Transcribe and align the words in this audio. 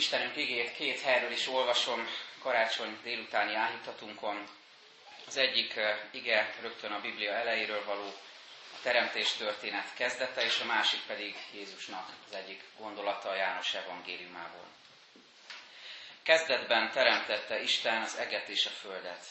Istenünk 0.00 0.36
igét 0.36 0.72
két 0.72 1.00
helyről 1.00 1.30
is 1.32 1.46
olvasom 1.46 2.08
karácsony 2.38 2.98
délutáni 3.02 3.54
áhítatunkon. 3.54 4.48
Az 5.26 5.36
egyik 5.36 5.76
eh, 5.76 5.98
ige 6.10 6.54
rögtön 6.60 6.92
a 6.92 7.00
Biblia 7.00 7.32
elejéről 7.32 7.84
való 7.84 8.06
a 8.72 8.76
teremtés 8.82 9.32
történet 9.32 9.94
kezdete, 9.94 10.42
és 10.42 10.60
a 10.60 10.64
másik 10.64 11.00
pedig 11.06 11.36
Jézusnak 11.52 12.08
az 12.28 12.34
egyik 12.34 12.62
gondolata 12.78 13.28
a 13.28 13.34
János 13.34 13.74
evangéliumából. 13.74 14.66
Kezdetben 16.22 16.90
teremtette 16.90 17.62
Isten 17.62 18.02
az 18.02 18.16
eget 18.16 18.48
és 18.48 18.66
a 18.66 18.70
földet. 18.70 19.26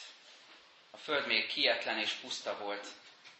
A 0.90 0.96
föld 0.96 1.26
még 1.26 1.46
kietlen 1.46 1.98
és 1.98 2.10
puszta 2.12 2.58
volt, 2.58 2.86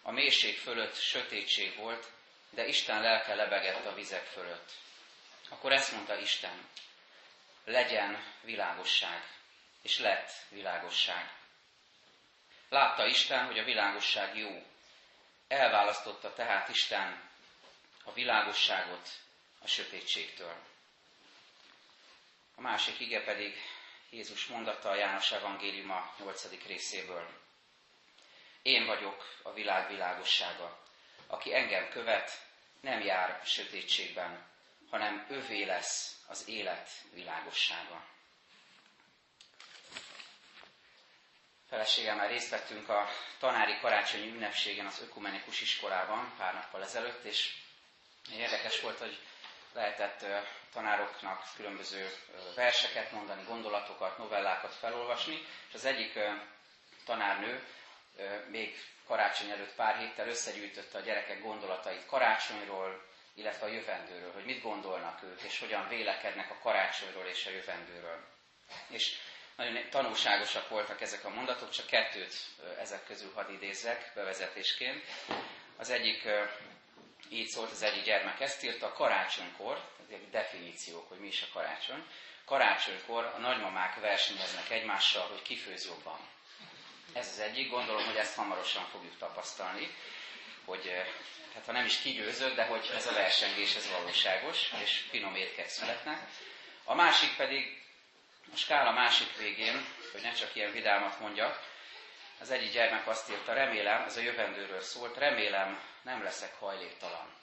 a 0.02 0.10
mélység 0.10 0.58
fölött 0.58 0.96
sötétség 0.96 1.76
volt, 1.76 2.06
de 2.50 2.66
Isten 2.66 3.00
lelke 3.00 3.34
lebegett 3.34 3.86
a 3.86 3.94
vizek 3.94 4.24
fölött. 4.24 4.70
Akkor 5.48 5.72
ezt 5.72 5.92
mondta 5.92 6.18
Isten, 6.18 6.68
legyen 7.70 8.24
világosság, 8.42 9.22
és 9.82 9.98
lett 9.98 10.30
világosság. 10.48 11.32
Látta 12.68 13.06
Isten, 13.06 13.46
hogy 13.46 13.58
a 13.58 13.64
világosság 13.64 14.36
jó. 14.36 14.62
Elválasztotta 15.48 16.32
tehát 16.32 16.68
Isten 16.68 17.30
a 18.04 18.12
világosságot 18.12 19.08
a 19.62 19.66
sötétségtől. 19.66 20.54
A 22.54 22.60
másik 22.60 23.00
ige 23.00 23.24
pedig 23.24 23.56
Jézus 24.10 24.46
mondata 24.46 24.88
a 24.88 24.94
János 24.94 25.32
Evangéliuma 25.32 26.14
8. 26.18 26.66
részéből. 26.66 27.28
Én 28.62 28.86
vagyok 28.86 29.38
a 29.42 29.52
világ 29.52 29.88
világossága. 29.88 30.82
Aki 31.26 31.54
engem 31.54 31.88
követ, 31.88 32.46
nem 32.80 33.00
jár 33.00 33.40
sötétségben, 33.44 34.49
hanem 34.90 35.26
ővé 35.30 35.64
lesz 35.64 36.16
az 36.26 36.48
élet 36.48 36.90
világossága. 37.12 38.04
Feleségemmel 41.68 42.28
részt 42.28 42.50
vettünk 42.50 42.88
a 42.88 43.08
tanári 43.38 43.78
karácsonyi 43.80 44.28
ünnepségen 44.28 44.86
az 44.86 45.00
ökumenikus 45.02 45.60
iskolában 45.60 46.32
pár 46.36 46.54
nappal 46.54 46.82
ezelőtt, 46.82 47.24
és 47.24 47.54
érdekes 48.32 48.80
volt, 48.80 48.98
hogy 48.98 49.18
lehetett 49.72 50.26
tanároknak 50.72 51.42
különböző 51.56 52.10
verseket 52.54 53.12
mondani, 53.12 53.42
gondolatokat, 53.44 54.18
novellákat 54.18 54.74
felolvasni, 54.74 55.46
és 55.68 55.74
az 55.74 55.84
egyik 55.84 56.18
tanárnő 57.04 57.66
még 58.48 58.76
karácsony 59.06 59.50
előtt 59.50 59.74
pár 59.74 59.96
héttel 59.96 60.28
összegyűjtötte 60.28 60.98
a 60.98 61.02
gyerekek 61.02 61.42
gondolatait 61.42 62.06
karácsonyról, 62.06 63.08
illetve 63.34 63.66
a 63.66 63.68
jövendőről, 63.68 64.32
hogy 64.32 64.44
mit 64.44 64.62
gondolnak 64.62 65.22
ők, 65.22 65.40
és 65.42 65.58
hogyan 65.58 65.88
vélekednek 65.88 66.50
a 66.50 66.58
karácsonyról 66.62 67.26
és 67.26 67.46
a 67.46 67.50
jövendőről. 67.50 68.24
És 68.88 69.16
nagyon 69.56 69.88
tanulságosak 69.90 70.68
voltak 70.68 71.00
ezek 71.00 71.24
a 71.24 71.28
mondatok, 71.28 71.70
csak 71.70 71.86
kettőt 71.86 72.34
ezek 72.78 73.04
közül 73.06 73.32
hadd 73.34 73.50
idézzek 73.52 74.12
bevezetésként. 74.14 75.04
Az 75.76 75.90
egyik 75.90 76.28
így 77.30 77.46
szólt, 77.48 77.70
az 77.70 77.82
egyik 77.82 78.04
gyermek 78.04 78.40
ezt 78.40 78.64
írta, 78.64 78.86
a 78.86 78.92
karácsonykor, 78.92 79.88
egy 80.12 80.30
definíciók, 80.30 81.08
hogy 81.08 81.18
mi 81.18 81.26
is 81.26 81.42
a 81.42 81.46
karácsony, 81.52 82.04
karácsonykor 82.44 83.24
a 83.24 83.38
nagymamák 83.38 84.00
versenyeznek 84.00 84.70
egymással, 84.70 85.26
hogy 85.26 85.42
ki 85.42 85.56
főz 85.56 85.86
jobban. 85.86 86.18
Ez 87.12 87.28
az 87.28 87.38
egyik, 87.38 87.70
gondolom, 87.70 88.04
hogy 88.04 88.16
ezt 88.16 88.34
hamarosan 88.34 88.84
fogjuk 88.84 89.16
tapasztalni, 89.18 89.94
hogy 90.70 90.92
hát 91.54 91.64
ha 91.66 91.72
nem 91.72 91.84
is 91.84 91.98
kigyőzött, 91.98 92.54
de 92.54 92.64
hogy 92.64 92.90
ez 92.94 93.06
a 93.06 93.12
versengés 93.12 93.74
ez 93.74 93.90
valóságos, 93.90 94.72
és 94.82 95.04
finom 95.10 95.34
étkek 95.34 95.68
születnek. 95.68 96.18
A 96.84 96.94
másik 96.94 97.36
pedig, 97.36 97.82
a 98.52 98.56
skála 98.56 98.92
másik 98.92 99.36
végén, 99.36 99.84
hogy 100.12 100.22
ne 100.22 100.32
csak 100.32 100.54
ilyen 100.54 100.72
vidámat 100.72 101.20
mondjak, 101.20 101.68
az 102.40 102.50
egyik 102.50 102.72
gyermek 102.72 103.06
azt 103.06 103.30
írta, 103.30 103.52
remélem, 103.52 104.02
ez 104.02 104.16
a 104.16 104.20
jövendőről 104.20 104.80
szólt, 104.80 105.16
remélem 105.16 105.80
nem 106.02 106.22
leszek 106.22 106.54
hajléktalan. 106.58 107.38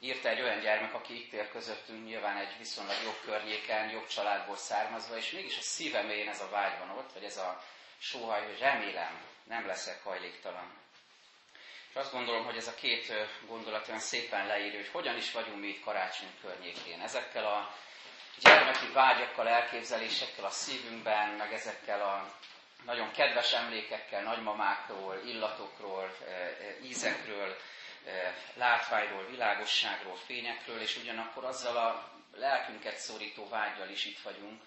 Írta 0.00 0.28
egy 0.28 0.40
olyan 0.40 0.60
gyermek, 0.60 0.94
aki 0.94 1.14
itt 1.14 1.32
ér 1.32 1.50
közöttünk, 1.50 2.04
nyilván 2.06 2.36
egy 2.36 2.58
viszonylag 2.58 3.02
jobb 3.04 3.20
környéken, 3.24 3.90
jobb 3.90 4.06
családból 4.06 4.56
származva, 4.56 5.16
és 5.16 5.30
mégis 5.30 5.58
a 5.58 5.62
szíve 5.62 6.02
mélyén 6.02 6.28
ez 6.28 6.40
a 6.40 6.48
vágy 6.48 6.78
van 6.78 6.90
ott, 6.90 7.12
vagy 7.12 7.24
ez 7.24 7.36
a 7.36 7.64
sóhaj, 7.98 8.46
hogy 8.46 8.58
remélem 8.58 9.24
nem 9.44 9.66
leszek 9.66 10.02
hajléktalan. 10.02 10.78
És 11.90 11.96
azt 11.96 12.12
gondolom, 12.12 12.44
hogy 12.44 12.56
ez 12.56 12.66
a 12.68 12.74
két 12.74 13.12
gondolat 13.46 13.88
olyan 13.88 14.00
szépen 14.00 14.46
leírja, 14.46 14.78
hogy 14.78 14.88
hogyan 14.92 15.16
is 15.16 15.32
vagyunk 15.32 15.60
mi 15.60 15.66
itt 15.66 15.84
karácsony 15.84 16.28
környékén. 16.40 17.00
Ezekkel 17.00 17.46
a 17.46 17.74
gyermeki 18.42 18.86
vágyakkal, 18.92 19.48
elképzelésekkel 19.48 20.44
a 20.44 20.50
szívünkben, 20.50 21.28
meg 21.28 21.52
ezekkel 21.52 22.00
a 22.02 22.34
nagyon 22.84 23.10
kedves 23.12 23.52
emlékekkel, 23.52 24.22
nagymamákról, 24.22 25.20
illatokról, 25.24 26.16
ízekről, 26.82 27.56
látványról, 28.54 29.26
világosságról, 29.26 30.16
fényekről, 30.16 30.80
és 30.80 30.96
ugyanakkor 30.96 31.44
azzal 31.44 31.76
a 31.76 32.10
lelkünket 32.36 32.96
szorító 32.98 33.48
vágyal 33.48 33.88
is 33.88 34.04
itt 34.04 34.20
vagyunk, 34.20 34.62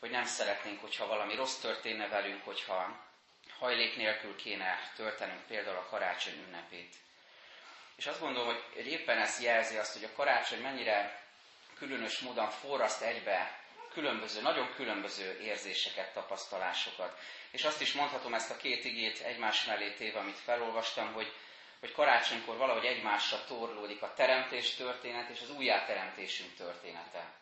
hogy 0.00 0.10
nem 0.10 0.24
szeretnénk, 0.24 0.80
hogyha 0.80 1.06
valami 1.06 1.34
rossz 1.34 1.56
történne 1.56 2.08
velünk, 2.08 2.44
hogyha 2.44 3.04
hajlék 3.58 3.96
nélkül 3.96 4.36
kéne 4.36 4.90
töltenünk 4.96 5.46
például 5.46 5.76
a 5.76 5.86
karácsony 5.90 6.44
ünnepét. 6.46 6.94
És 7.96 8.06
azt 8.06 8.20
gondolom, 8.20 8.56
hogy 8.74 8.86
éppen 8.86 9.18
ez 9.18 9.40
jelzi 9.42 9.76
azt, 9.76 9.92
hogy 9.92 10.04
a 10.04 10.12
karácsony 10.16 10.60
mennyire 10.60 11.24
különös 11.78 12.18
módon 12.18 12.50
forraszt 12.50 13.02
egybe 13.02 13.60
különböző, 13.92 14.40
nagyon 14.40 14.74
különböző 14.74 15.40
érzéseket, 15.40 16.12
tapasztalásokat. 16.12 17.18
És 17.50 17.64
azt 17.64 17.80
is 17.80 17.92
mondhatom 17.92 18.34
ezt 18.34 18.50
a 18.50 18.56
két 18.56 18.84
igét 18.84 19.20
egymás 19.20 19.64
mellé 19.64 19.90
téve, 19.90 20.18
amit 20.18 20.38
felolvastam, 20.38 21.12
hogy, 21.12 21.32
hogy 21.80 21.92
karácsonykor 21.92 22.56
valahogy 22.56 22.84
egymásra 22.84 23.44
torlódik 23.44 24.02
a 24.02 24.14
teremtés 24.14 24.74
történet 24.74 25.28
és 25.28 25.40
az 25.40 25.50
újjáteremtésünk 25.50 26.54
története. 26.54 27.32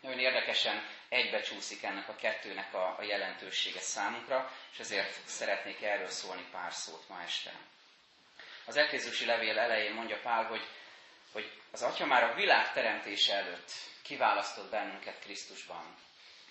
Nagyon 0.00 0.18
érdekesen 0.18 0.86
egybecsúszik 1.08 1.82
ennek 1.82 2.08
a 2.08 2.16
kettőnek 2.16 2.74
a, 2.74 2.96
a 2.98 3.02
jelentősége 3.02 3.80
számunkra, 3.80 4.52
és 4.72 4.78
ezért 4.78 5.28
szeretnék 5.28 5.82
erről 5.82 6.08
szólni 6.08 6.46
pár 6.52 6.72
szót 6.72 7.08
ma 7.08 7.22
este. 7.22 7.52
Az 8.66 8.76
Efézusi 8.76 9.24
levél 9.24 9.58
elején 9.58 9.92
mondja 9.94 10.20
Pál, 10.22 10.44
hogy, 10.44 10.66
hogy 11.32 11.50
az 11.72 11.82
Atya 11.82 12.06
már 12.06 12.22
a 12.24 12.34
világ 12.34 12.72
teremtése 12.72 13.34
előtt 13.34 13.72
kiválasztott 14.02 14.70
bennünket 14.70 15.18
Krisztusban. 15.18 15.96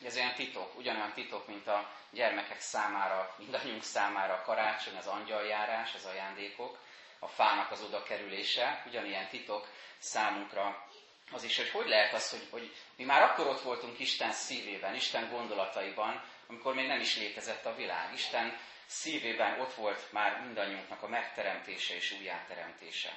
Ez 0.06 0.16
olyan 0.16 0.34
titok, 0.34 0.78
ugyanolyan 0.78 1.14
titok, 1.14 1.48
mint 1.48 1.68
a 1.68 1.92
gyermekek 2.12 2.60
számára, 2.60 3.36
mindannyiunk 3.38 3.84
számára 3.84 4.34
a 4.34 4.42
karácsony, 4.42 4.96
az 4.98 5.08
angyaljárás, 5.08 5.94
az 5.96 6.06
ajándékok, 6.06 6.78
a 7.20 7.28
fának 7.28 7.72
az 7.72 7.82
oda 7.82 8.04
kerülése, 8.04 8.84
ugyanilyen 8.88 9.28
titok 9.28 9.68
számunkra 10.00 10.88
az 11.32 11.44
is, 11.44 11.58
hogy 11.58 11.70
hogy 11.70 11.88
lehet 11.88 12.14
az, 12.14 12.30
hogy, 12.30 12.48
hogy 12.50 12.76
mi 12.96 13.04
már 13.04 13.22
akkor 13.22 13.48
ott 13.48 13.62
voltunk 13.62 14.00
Isten 14.00 14.32
szívében, 14.32 14.96
Isten 14.96 15.30
gondolataiban, 15.30 16.24
amikor 16.48 16.74
még 16.74 16.88
nem 16.88 17.00
is 17.00 17.18
létezett 17.18 17.66
a 17.66 17.76
világ. 17.76 18.14
Isten 18.14 18.58
szívében 18.86 19.60
ott 19.60 19.74
volt 19.74 20.12
már 20.12 20.42
mindannyiunknak 20.42 21.04
a 21.04 21.08
megteremtése 21.08 21.96
és 21.96 22.12
újjáteremtése. 22.20 23.14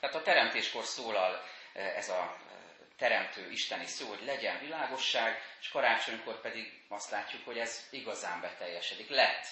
Tehát 0.00 0.16
a 0.16 0.22
teremtéskor 0.22 0.84
szólal 0.84 1.42
e, 1.72 1.80
ez 1.80 2.08
a 2.08 2.36
e, 2.50 2.54
teremtő 2.98 3.50
isteni 3.50 3.86
szó, 3.86 4.08
hogy 4.08 4.24
legyen 4.24 4.58
világosság, 4.60 5.42
és 5.60 5.68
karácsonykor 5.68 6.40
pedig 6.40 6.82
azt 6.88 7.10
látjuk, 7.10 7.44
hogy 7.44 7.58
ez 7.58 7.86
igazán 7.90 8.40
beteljesedik. 8.40 9.08
Lett 9.08 9.46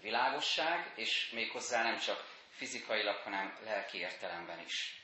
világosság, 0.00 0.92
és 0.94 1.30
méghozzá 1.30 1.82
nem 1.82 1.98
csak 1.98 2.24
fizikailag, 2.50 3.16
hanem 3.16 3.58
lelki 3.64 3.98
értelemben 3.98 4.60
is. 4.64 5.02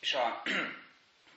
És 0.00 0.14
a 0.14 0.42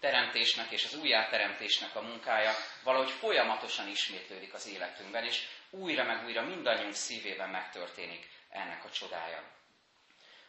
teremtésnek 0.10 0.72
és 0.72 0.86
az 0.86 0.96
újjáteremtésnek 0.96 1.96
a 1.96 2.02
munkája 2.02 2.54
valahogy 2.84 3.10
folyamatosan 3.10 3.88
ismétlődik 3.88 4.54
az 4.54 4.68
életünkben, 4.68 5.24
és 5.24 5.48
újra 5.70 6.04
meg 6.04 6.26
újra 6.26 6.42
mindannyiunk 6.42 6.94
szívében 6.94 7.50
megtörténik 7.50 8.30
ennek 8.50 8.86
a 8.86 8.90
csodája. 8.90 9.44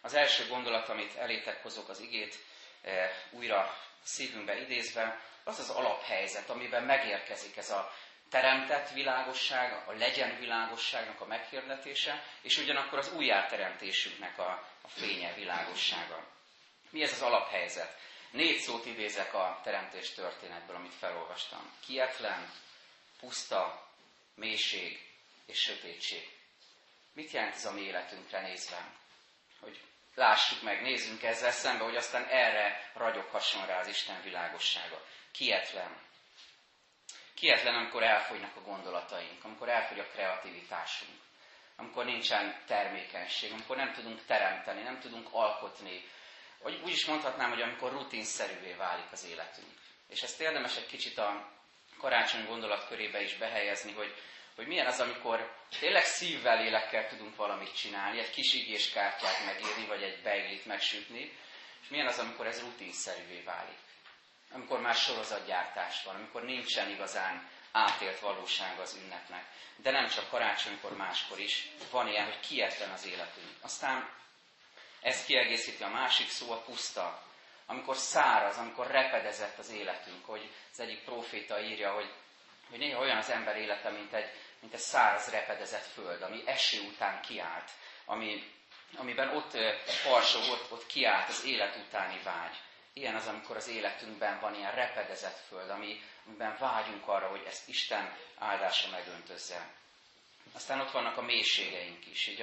Az 0.00 0.14
első 0.14 0.48
gondolat, 0.48 0.88
amit 0.88 1.16
elétek 1.16 1.62
hozok 1.62 1.88
az 1.88 2.00
igét, 2.00 2.38
e, 2.82 3.10
újra 3.30 3.76
szívünkbe 4.02 4.60
idézve, 4.60 5.20
az 5.44 5.58
az 5.58 5.70
alaphelyzet, 5.70 6.50
amiben 6.50 6.82
megérkezik 6.82 7.56
ez 7.56 7.70
a 7.70 7.92
teremtett 8.30 8.90
világosság, 8.90 9.72
a 9.86 9.92
legyen 9.92 10.38
világosságnak 10.38 11.20
a 11.20 11.26
meghirdetése, 11.26 12.24
és 12.42 12.58
ugyanakkor 12.58 12.98
az 12.98 13.12
újjáteremtésünknek 13.12 14.38
a, 14.38 14.68
a 14.82 14.88
fénye, 14.88 15.34
világossága. 15.34 16.24
Mi 16.90 17.02
ez 17.02 17.12
az 17.12 17.22
alaphelyzet? 17.22 17.96
Négy 18.30 18.58
szót 18.58 18.86
idézek 18.86 19.34
a 19.34 19.60
teremtés 19.62 20.10
történetből, 20.10 20.76
amit 20.76 20.94
felolvastam. 20.94 21.72
Kietlen, 21.86 22.52
puszta, 23.20 23.88
mélység 24.34 25.12
és 25.46 25.58
sötétség. 25.58 26.36
Mit 27.12 27.30
jelent 27.30 27.54
ez 27.54 27.64
a 27.64 27.72
mi 27.72 27.80
életünkre 27.80 28.40
nézve? 28.40 28.92
Hogy 29.60 29.80
lássuk 30.14 30.62
meg, 30.62 30.82
nézzünk 30.82 31.22
ezzel 31.22 31.50
szembe, 31.50 31.84
hogy 31.84 31.96
aztán 31.96 32.24
erre 32.24 32.90
ragyoghasson 32.94 33.66
rá 33.66 33.78
az 33.78 33.88
Isten 33.88 34.22
világossága. 34.22 35.04
Kietlen. 35.32 35.96
Kietlen, 37.34 37.74
amikor 37.74 38.02
elfogynak 38.02 38.56
a 38.56 38.60
gondolataink, 38.60 39.44
amikor 39.44 39.68
elfogy 39.68 39.98
a 39.98 40.06
kreativitásunk, 40.06 41.18
amikor 41.76 42.04
nincsen 42.04 42.62
termékenység, 42.66 43.52
amikor 43.52 43.76
nem 43.76 43.92
tudunk 43.92 44.24
teremteni, 44.24 44.82
nem 44.82 45.00
tudunk 45.00 45.28
alkotni. 45.32 46.04
Vagy 46.62 46.80
úgy 46.84 46.92
is 46.92 47.06
mondhatnám, 47.06 47.50
hogy 47.50 47.62
amikor 47.62 47.92
rutinszerűvé 47.92 48.72
válik 48.72 49.12
az 49.12 49.24
életünk. 49.24 49.72
És 50.08 50.22
ezt 50.22 50.40
érdemes 50.40 50.76
egy 50.76 50.86
kicsit 50.86 51.18
a 51.18 51.52
karácsony 51.98 52.46
gondolatkörébe 52.46 53.22
is 53.22 53.36
behelyezni, 53.36 53.92
hogy, 53.92 54.14
hogy 54.56 54.66
milyen 54.66 54.86
az, 54.86 55.00
amikor 55.00 55.56
tényleg 55.80 56.04
szívvel, 56.04 56.62
lélekkel 56.62 57.08
tudunk 57.08 57.36
valamit 57.36 57.76
csinálni, 57.76 58.18
egy 58.18 58.30
kis 58.30 58.54
igéskártyát 58.54 59.44
megírni, 59.44 59.86
vagy 59.86 60.02
egy 60.02 60.22
beiglit 60.22 60.66
megsütni, 60.66 61.36
és 61.82 61.88
milyen 61.88 62.06
az, 62.06 62.18
amikor 62.18 62.46
ez 62.46 62.60
rutinszerűvé 62.60 63.40
válik. 63.40 63.78
Amikor 64.50 64.80
már 64.80 64.94
sorozatgyártás 64.94 66.02
van, 66.04 66.14
amikor 66.14 66.42
nincsen 66.42 66.90
igazán 66.90 67.48
átélt 67.72 68.20
valóság 68.20 68.78
az 68.78 68.98
ünnepnek. 69.02 69.44
De 69.76 69.90
nem 69.90 70.08
csak 70.08 70.30
karácsonykor, 70.30 70.96
máskor 70.96 71.38
is 71.38 71.68
van 71.90 72.08
ilyen, 72.08 72.24
hogy 72.24 72.40
kietlen 72.40 72.90
az 72.90 73.06
életünk. 73.06 73.48
Aztán 73.60 74.10
ez 75.00 75.24
kiegészíti 75.24 75.82
a 75.82 75.88
másik 75.88 76.28
szó, 76.28 76.52
a 76.52 76.60
puszta. 76.60 77.22
Amikor 77.66 77.96
száraz, 77.96 78.56
amikor 78.56 78.86
repedezett 78.86 79.58
az 79.58 79.70
életünk, 79.70 80.24
hogy 80.24 80.50
az 80.72 80.80
egyik 80.80 81.04
proféta 81.04 81.60
írja, 81.60 81.92
hogy, 81.92 82.12
hogy 82.70 82.78
néha 82.78 83.00
olyan 83.00 83.16
az 83.16 83.30
ember 83.30 83.56
élete, 83.56 83.90
mint 83.90 84.12
egy, 84.12 84.30
mint 84.60 84.74
egy 84.74 84.80
száraz, 84.80 85.30
repedezett 85.30 85.86
föld, 85.86 86.22
ami 86.22 86.42
eső 86.46 86.80
után 86.80 87.20
kiállt, 87.20 87.70
ami, 88.04 88.52
amiben 88.96 89.36
ott 89.36 89.56
farsog, 89.84 90.42
ott, 90.50 90.72
ott 90.72 90.86
kiállt 90.86 91.28
az 91.28 91.44
élet 91.44 91.76
utáni 91.76 92.20
vágy. 92.22 92.56
Ilyen 92.92 93.14
az, 93.14 93.26
amikor 93.26 93.56
az 93.56 93.68
életünkben 93.68 94.40
van 94.40 94.54
ilyen 94.54 94.74
repedezett 94.74 95.38
föld, 95.48 95.70
ami, 95.70 96.00
amiben 96.26 96.56
vágyunk 96.58 97.08
arra, 97.08 97.28
hogy 97.28 97.42
ezt 97.46 97.68
Isten 97.68 98.16
áldása 98.38 98.88
megöntözze. 98.90 99.70
Aztán 100.52 100.80
ott 100.80 100.90
vannak 100.90 101.16
a 101.16 101.22
mélységeink 101.22 102.06
is. 102.06 102.26
Így 102.26 102.42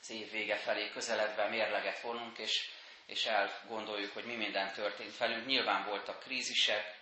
az 0.00 0.10
év 0.10 0.30
vége 0.30 0.56
felé 0.56 0.90
közeledve 0.90 1.48
mérleget 1.48 2.00
vonunk, 2.00 2.38
és, 2.38 2.70
és 3.06 3.24
elgondoljuk, 3.24 4.12
hogy 4.12 4.24
mi 4.24 4.34
minden 4.34 4.72
történt 4.72 5.16
velünk. 5.18 5.46
Nyilván 5.46 5.84
voltak 5.84 6.20
krízisek, 6.20 6.94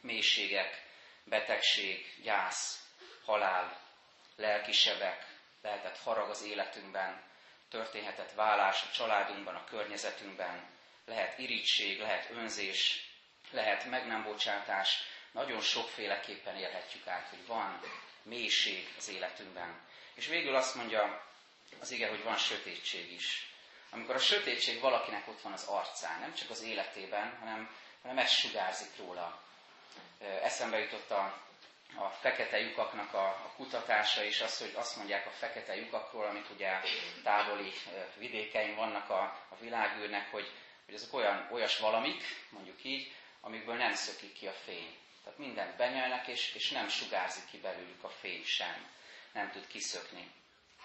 mélységek, 0.00 0.82
betegség, 1.24 2.14
gyász, 2.22 2.86
halál, 3.24 3.80
lelkisebek, 4.36 5.26
lehetett 5.62 5.98
harag 5.98 6.30
az 6.30 6.42
életünkben, 6.42 7.22
történhetett 7.70 8.32
válás 8.32 8.82
a 8.82 8.90
családunkban, 8.92 9.54
a 9.54 9.64
környezetünkben, 9.64 10.76
lehet 11.04 11.38
irítség, 11.38 12.00
lehet 12.00 12.30
önzés, 12.30 13.08
lehet 13.50 13.84
meg 13.84 14.06
nem 14.06 14.22
bocsátás, 14.22 15.02
nagyon 15.32 15.60
sokféleképpen 15.60 16.56
élhetjük 16.56 17.06
át, 17.06 17.28
hogy 17.28 17.46
van 17.46 17.80
mélység 18.22 18.94
az 18.96 19.08
életünkben. 19.08 19.86
És 20.14 20.26
végül 20.26 20.54
azt 20.54 20.74
mondja 20.74 21.27
az 21.80 21.90
ige, 21.90 22.08
hogy 22.08 22.22
van 22.22 22.36
sötétség 22.36 23.12
is. 23.12 23.52
Amikor 23.90 24.14
a 24.14 24.18
sötétség 24.18 24.80
valakinek 24.80 25.28
ott 25.28 25.40
van 25.40 25.52
az 25.52 25.64
arcán, 25.64 26.20
nem 26.20 26.34
csak 26.34 26.50
az 26.50 26.62
életében, 26.62 27.36
hanem, 27.38 27.76
hanem 28.02 28.18
ez 28.18 28.30
sugárzik 28.30 28.96
róla. 28.96 29.42
Eszembe 30.42 30.78
jutott 30.78 31.10
a, 31.10 31.42
a 31.96 32.08
fekete 32.08 32.58
lyukaknak 32.58 33.14
a, 33.14 33.26
a 33.26 33.52
kutatása, 33.56 34.24
és 34.24 34.40
az, 34.40 34.58
hogy 34.58 34.72
azt 34.74 34.96
mondják 34.96 35.26
a 35.26 35.30
fekete 35.30 35.76
lyukakról, 35.76 36.24
amik 36.24 36.50
ugye 36.50 36.80
távoli 37.22 37.72
vidékein 38.16 38.74
vannak 38.74 39.10
a, 39.10 39.22
a 39.48 39.56
világűrnek, 39.60 40.30
hogy, 40.30 40.52
hogy 40.84 40.94
ezek 40.94 41.14
olyan, 41.14 41.48
olyas 41.52 41.78
valamik, 41.78 42.22
mondjuk 42.50 42.84
így, 42.84 43.12
amikből 43.40 43.76
nem 43.76 43.94
szökik 43.94 44.32
ki 44.32 44.46
a 44.46 44.52
fény. 44.52 44.96
Tehát 45.24 45.38
mindent 45.38 45.76
benyelnek, 45.76 46.26
és, 46.26 46.54
és 46.54 46.70
nem 46.70 46.88
sugárzik 46.88 47.46
ki 47.50 47.58
belőlük 47.58 48.04
a 48.04 48.08
fény 48.08 48.44
sem. 48.44 48.86
Nem 49.32 49.50
tud 49.50 49.66
kiszökni. 49.66 50.30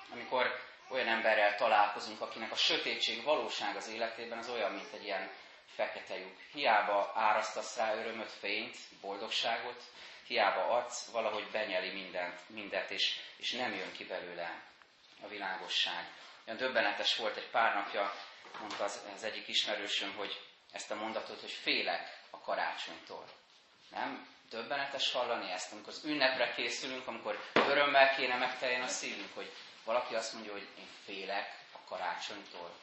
Amikor 0.10 0.73
olyan 0.94 1.08
emberrel 1.08 1.56
találkozunk, 1.56 2.22
akinek 2.22 2.52
a 2.52 2.56
sötétség 2.56 3.24
valóság 3.24 3.76
az 3.76 3.88
életében, 3.88 4.38
az 4.38 4.50
olyan, 4.50 4.72
mint 4.72 4.94
egy 4.94 5.04
ilyen 5.04 5.32
fekete 5.76 6.18
lyuk. 6.18 6.38
Hiába 6.52 7.12
árasztasz 7.16 7.78
rá 7.78 7.96
örömöt, 7.96 8.32
fényt, 8.32 8.78
boldogságot, 9.02 9.84
hiába 10.28 10.68
adsz, 10.68 11.12
valahogy 11.12 11.48
benyeli 11.52 11.92
mindent, 11.92 12.50
mindent 12.50 12.92
és, 12.92 13.20
és 13.38 13.52
nem 13.52 13.74
jön 13.74 13.92
ki 13.92 14.06
belőle 14.06 14.62
a 15.24 15.28
világosság. 15.28 16.08
Olyan 16.46 16.60
döbbenetes 16.60 17.16
volt 17.16 17.38
egy 17.38 17.50
pár 17.50 17.74
napja, 17.74 18.14
mondta 18.60 18.84
az, 18.84 19.02
az 19.16 19.24
egyik 19.24 19.48
ismerősöm, 19.48 20.16
hogy 20.16 20.42
ezt 20.72 20.92
a 20.92 20.96
mondatot, 20.96 21.40
hogy 21.40 21.52
félek 21.52 22.22
a 22.30 22.40
karácsonytól. 22.40 23.26
Nem? 23.94 24.28
Döbbenetes 24.50 25.12
hallani 25.12 25.52
ezt, 25.52 25.72
amikor 25.72 25.94
az 25.94 26.04
ünnepre 26.06 26.52
készülünk, 26.54 27.08
amikor 27.08 27.40
örömmel 27.54 28.16
kéne 28.16 28.38
megteljen 28.38 28.82
a 28.82 28.88
szívünk, 28.88 29.36
hogy 29.36 29.52
valaki 29.84 30.16
azt 30.16 30.34
mondja, 30.34 30.52
hogy 30.52 30.68
én 30.78 30.88
félek 31.06 31.58
a 31.72 31.88
karácsonytól. 31.88 32.76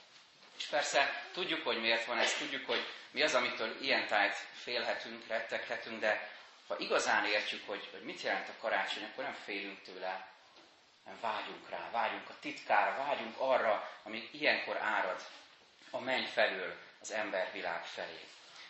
És 0.59 0.67
persze 0.67 1.23
tudjuk, 1.33 1.65
hogy 1.65 1.81
miért 1.81 2.05
van 2.05 2.19
ez, 2.19 2.35
tudjuk, 2.35 2.67
hogy 2.67 2.87
mi 3.11 3.23
az, 3.23 3.35
amitől 3.35 3.83
ilyen 3.83 4.07
tájt 4.07 4.35
félhetünk, 4.53 5.27
retteghetünk, 5.27 6.01
de 6.01 6.31
ha 6.69 6.79
igazán 6.79 7.25
értjük, 7.25 7.67
hogy, 7.67 7.89
hogy 7.91 8.03
mit 8.03 8.23
jelent 8.23 8.49
a 8.49 8.61
karácsony, 8.61 9.05
akkor 9.05 9.25
nem 9.25 9.37
félünk 9.45 9.83
tőle, 9.83 10.29
nem 11.05 11.19
vágyunk 11.21 11.69
rá, 11.69 11.91
vágyunk 11.91 12.29
a 12.29 12.39
titkára, 12.41 13.05
vágyunk 13.05 13.35
arra, 13.39 13.91
ami 14.03 14.29
ilyenkor 14.33 14.77
árad 14.77 15.23
a 15.91 16.01
menny 16.01 16.27
felől 16.27 16.77
az 17.01 17.11
embervilág 17.11 17.85
felé. 17.85 18.21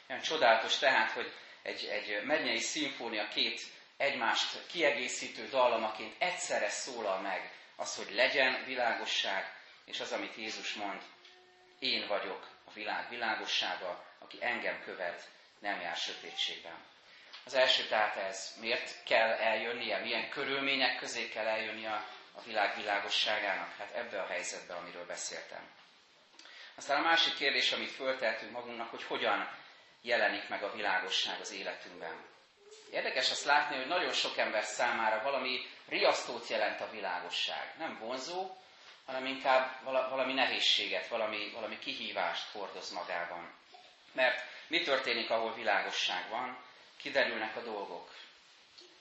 Olyan 0.09 0.23
csodálatos 0.23 0.79
tehát, 0.79 1.11
hogy 1.11 1.33
egy, 1.63 1.85
egy 1.85 2.25
mennyei 2.25 2.59
szimfónia 2.59 3.29
két 3.29 3.63
egymást 3.97 4.67
kiegészítő 4.67 5.49
dallamaként 5.49 6.15
egyszerre 6.19 6.69
szólal 6.69 7.21
meg 7.21 7.53
az, 7.77 7.97
hogy 7.97 8.15
legyen 8.15 8.65
világosság, 8.65 9.55
és 9.85 10.01
az, 10.01 10.13
amit 10.13 10.37
Jézus 10.37 10.75
mond, 10.75 11.03
én 11.79 12.07
vagyok 12.07 12.49
a 12.65 12.71
világ 12.73 13.09
világossága, 13.09 14.05
aki 14.19 14.39
engem 14.41 14.83
követ, 14.85 15.29
nem 15.59 15.81
jár 15.81 15.97
sötétségben. 15.97 16.85
Az 17.45 17.55
első 17.55 17.87
tehát 17.87 18.17
ez, 18.17 18.57
miért 18.61 19.03
kell 19.05 19.31
eljönnie, 19.31 19.99
milyen 19.99 20.29
körülmények 20.29 20.97
közé 20.97 21.29
kell 21.29 21.47
eljönnie 21.47 21.91
a, 22.33 22.43
világ 22.45 22.77
világosságának? 22.77 23.77
Hát 23.77 23.95
ebbe 23.95 24.23
a 24.23 24.27
helyzetbe, 24.27 24.75
amiről 24.75 25.07
beszéltem. 25.07 25.69
Aztán 26.75 26.99
a 26.99 27.07
másik 27.09 27.35
kérdés, 27.35 27.73
amit 27.73 27.91
föltehetünk 27.91 28.53
magunknak, 28.53 28.91
hogy 28.91 29.03
hogyan 29.03 29.51
jelenik 30.03 30.49
meg 30.49 30.63
a 30.63 30.73
világosság 30.73 31.41
az 31.41 31.53
életünkben. 31.53 32.29
Érdekes 32.93 33.31
azt 33.31 33.45
látni, 33.45 33.77
hogy 33.77 33.87
nagyon 33.87 34.13
sok 34.13 34.37
ember 34.37 34.65
számára 34.65 35.23
valami 35.23 35.61
riasztót 35.89 36.49
jelent 36.49 36.81
a 36.81 36.91
világosság. 36.91 37.75
Nem 37.79 37.99
vonzó, 37.99 38.57
hanem 39.07 39.27
inkább 39.27 39.83
valami 39.85 40.33
nehézséget, 40.33 41.09
valami, 41.09 41.51
valami 41.55 41.79
kihívást 41.79 42.51
hordoz 42.53 42.91
magában. 42.91 43.55
Mert 44.13 44.45
mi 44.67 44.81
történik, 44.83 45.31
ahol 45.31 45.55
világosság 45.55 46.29
van? 46.29 46.59
Kiderülnek 46.97 47.57
a 47.57 47.61
dolgok. 47.63 48.15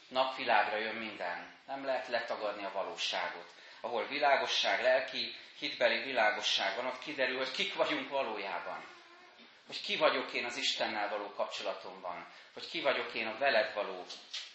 Napvilágra 0.08 0.78
jön 0.78 0.96
minden. 0.96 1.58
Nem 1.68 1.86
lehet 1.86 2.08
letagadni 2.08 2.64
a 2.66 2.72
valóságot. 2.72 3.54
Ahol 3.82 4.08
világosság, 4.08 4.82
lelki, 4.82 5.36
hitbeli 5.60 6.04
világosság 6.04 6.76
van, 6.76 6.86
ott 6.86 7.00
kiderül, 7.00 7.38
hogy 7.38 7.52
kik 7.52 7.76
vagyunk 7.76 8.10
valójában 8.10 8.98
hogy 9.70 9.82
ki 9.82 9.96
vagyok 9.98 10.34
én 10.34 10.46
az 10.46 10.58
Istennel 10.58 11.10
való 11.10 11.34
kapcsolatomban, 11.34 12.28
hogy 12.54 12.70
ki 12.70 12.82
vagyok 12.82 13.14
én 13.14 13.28
a 13.28 13.38
veled 13.38 13.74
való 13.74 14.06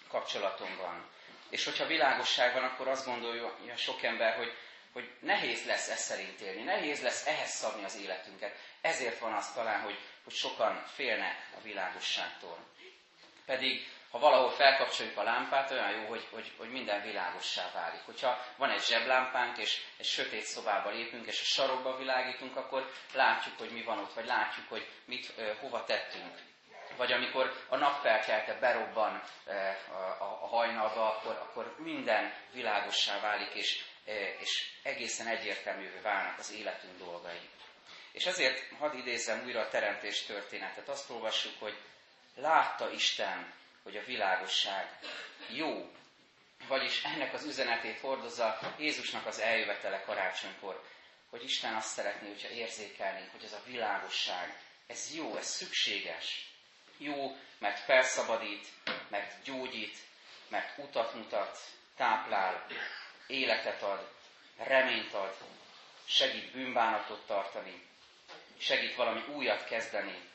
kapcsolatomban. 0.08 1.08
És 1.48 1.64
hogyha 1.64 1.86
világosság 1.86 2.52
van, 2.54 2.64
akkor 2.64 2.88
azt 2.88 3.06
gondolja 3.06 3.56
sok 3.76 4.02
ember, 4.02 4.36
hogy, 4.36 4.52
hogy 4.92 5.10
nehéz 5.20 5.64
lesz 5.66 5.88
ezt 5.88 6.04
szerint 6.04 6.40
élni, 6.40 6.62
nehéz 6.62 7.02
lesz 7.02 7.26
ehhez 7.26 7.50
szabni 7.50 7.84
az 7.84 7.96
életünket. 7.96 8.56
Ezért 8.80 9.18
van 9.18 9.32
az 9.32 9.52
talán, 9.52 9.80
hogy, 9.82 9.98
hogy 10.24 10.32
sokan 10.34 10.84
félnek 10.94 11.48
a 11.58 11.60
világosságtól. 11.62 12.58
Pedig 13.46 13.88
ha 14.14 14.20
valahol 14.20 14.50
felkapcsoljuk 14.50 15.16
a 15.16 15.22
lámpát, 15.22 15.70
olyan 15.70 15.90
jó, 15.90 16.06
hogy, 16.06 16.26
hogy, 16.30 16.52
hogy 16.56 16.70
minden 16.70 17.02
világossá 17.02 17.70
válik. 17.72 18.00
Hogyha 18.04 18.44
van 18.56 18.70
egy 18.70 18.84
zseblámpánk, 18.84 19.58
és 19.58 19.82
egy 19.98 20.06
sötét 20.06 20.42
szobába 20.42 20.90
lépünk, 20.90 21.26
és 21.26 21.40
a 21.40 21.44
sarokba 21.44 21.96
világítunk, 21.96 22.56
akkor 22.56 22.90
látjuk, 23.14 23.58
hogy 23.58 23.70
mi 23.70 23.82
van 23.82 23.98
ott, 23.98 24.12
vagy 24.12 24.26
látjuk, 24.26 24.68
hogy 24.68 24.88
mit, 25.04 25.34
hova 25.60 25.84
tettünk. 25.84 26.38
Vagy 26.96 27.12
amikor 27.12 27.52
a 27.68 27.76
napfelkelte 27.76 28.58
berobban 28.58 29.22
a, 29.88 30.24
a, 30.24 30.46
hajnalba, 30.46 31.16
akkor, 31.16 31.32
akkor 31.32 31.74
minden 31.78 32.32
világossá 32.52 33.20
válik, 33.20 33.54
és, 33.54 33.84
és 34.38 34.70
egészen 34.82 35.26
egyértelművé 35.26 35.98
válnak 36.02 36.38
az 36.38 36.52
életünk 36.52 36.98
dolgai. 36.98 37.48
És 38.12 38.26
ezért 38.26 38.78
hadd 38.78 38.96
idézzem 38.96 39.42
újra 39.44 39.60
a 39.60 39.68
teremtés 39.68 40.22
történetet. 40.22 40.88
Azt 40.88 41.10
olvassuk, 41.10 41.60
hogy 41.60 41.76
látta 42.34 42.90
Isten, 42.90 43.62
hogy 43.84 43.96
a 43.96 44.04
világosság 44.04 44.98
jó. 45.48 45.90
Vagyis 46.68 47.04
ennek 47.04 47.34
az 47.34 47.44
üzenetét 47.44 48.00
hordozza 48.00 48.58
Jézusnak 48.78 49.26
az 49.26 49.38
eljövetele 49.38 50.00
karácsonykor, 50.00 50.82
hogy 51.30 51.44
Isten 51.44 51.74
azt 51.74 51.88
szeretné, 51.88 52.28
hogyha 52.28 52.48
érzékelnénk, 52.48 53.30
hogy 53.30 53.44
ez 53.44 53.52
a 53.52 53.62
világosság, 53.66 54.58
ez 54.86 55.14
jó, 55.14 55.36
ez 55.36 55.46
szükséges. 55.46 56.52
Jó, 56.96 57.36
mert 57.58 57.78
felszabadít, 57.78 58.66
mert 59.08 59.42
gyógyít, 59.44 59.98
mert 60.48 60.78
utat 60.78 61.14
mutat, 61.14 61.58
táplál, 61.96 62.66
életet 63.26 63.82
ad, 63.82 64.10
reményt 64.56 65.14
ad, 65.14 65.36
segít 66.04 66.52
bűnbánatot 66.52 67.26
tartani, 67.26 67.86
segít 68.58 68.94
valami 68.94 69.24
újat 69.34 69.64
kezdeni, 69.64 70.28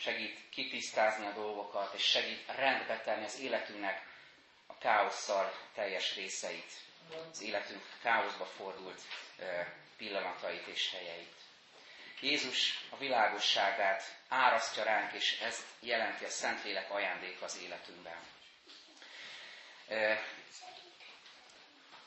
segít 0.00 0.48
kitisztázni 0.50 1.26
a 1.26 1.32
dolgokat, 1.32 1.94
és 1.94 2.02
segít 2.02 2.46
rendbe 2.46 3.00
tenni 3.00 3.24
az 3.24 3.38
életünknek 3.40 4.06
a 4.66 4.78
káosszal 4.78 5.52
teljes 5.74 6.14
részeit, 6.14 6.72
az 7.30 7.42
életünk 7.42 7.82
káoszba 8.02 8.44
fordult 8.44 9.00
pillanatait 9.96 10.66
és 10.66 10.90
helyeit. 10.90 11.34
Jézus 12.20 12.86
a 12.90 12.96
világosságát 12.96 14.02
árasztja 14.28 14.84
ránk, 14.84 15.12
és 15.12 15.40
ez 15.40 15.66
jelenti 15.80 16.24
a 16.24 16.28
Szentlélek 16.28 16.90
ajándék 16.90 17.42
az 17.42 17.58
életünkben. 17.62 18.18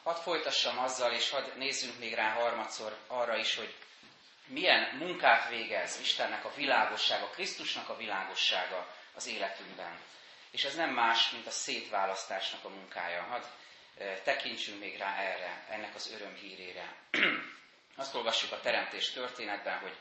Hadd 0.04 0.16
folytassam 0.16 0.78
azzal, 0.78 1.14
és 1.14 1.30
hadd 1.30 1.58
nézzünk 1.58 2.00
még 2.00 2.14
rá 2.14 2.30
harmadszor 2.34 2.98
arra 3.08 3.38
is, 3.38 3.56
hogy 3.56 3.76
milyen 4.46 4.96
munkát 4.96 5.50
végez 5.50 6.00
Istennek 6.00 6.46
a 6.46 6.54
világossága, 6.56 7.30
Krisztusnak 7.30 7.90
a 7.90 7.98
világossága 7.98 8.96
az 9.14 9.28
életünkben. 9.28 10.00
És 10.52 10.64
ez 10.64 10.76
nem 10.76 10.90
más, 10.90 11.30
mint 11.30 11.48
a 11.48 11.52
szétválasztásnak 11.52 12.64
a 12.64 12.70
munkája. 12.70 13.22
Hadd 13.22 13.44
tekintsünk 14.24 14.80
még 14.80 14.98
rá 14.98 15.18
erre, 15.18 15.66
ennek 15.70 15.96
az 15.96 16.12
öröm 16.12 16.36
hírére. 16.36 16.96
Azt 17.96 18.16
olvassuk 18.16 18.52
a 18.52 18.60
teremtés 18.60 19.12
történetben, 19.12 19.80
hogy 19.80 19.96